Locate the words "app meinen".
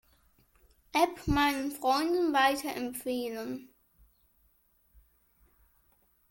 0.95-1.71